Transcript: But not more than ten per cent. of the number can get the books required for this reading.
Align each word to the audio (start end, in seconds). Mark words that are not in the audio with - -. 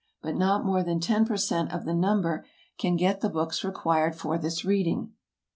But 0.23 0.35
not 0.35 0.65
more 0.65 0.81
than 0.81 0.99
ten 0.99 1.25
per 1.25 1.37
cent. 1.37 1.71
of 1.71 1.85
the 1.85 1.93
number 1.93 2.43
can 2.79 2.95
get 2.97 3.21
the 3.21 3.29
books 3.29 3.63
required 3.63 4.15
for 4.15 4.39
this 4.39 4.65
reading. 4.65 5.13